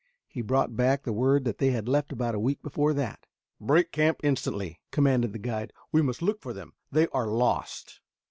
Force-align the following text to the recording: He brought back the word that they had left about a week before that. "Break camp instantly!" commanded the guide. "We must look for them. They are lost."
He 0.27 0.41
brought 0.41 0.75
back 0.75 1.03
the 1.03 1.13
word 1.13 1.45
that 1.45 1.59
they 1.59 1.69
had 1.69 1.87
left 1.87 2.11
about 2.11 2.33
a 2.33 2.39
week 2.39 2.63
before 2.63 2.91
that. 2.93 3.27
"Break 3.59 3.91
camp 3.91 4.19
instantly!" 4.23 4.81
commanded 4.89 5.31
the 5.31 5.37
guide. 5.37 5.73
"We 5.91 6.01
must 6.01 6.23
look 6.23 6.41
for 6.41 6.53
them. 6.53 6.73
They 6.91 7.05
are 7.09 7.27
lost." 7.27 7.99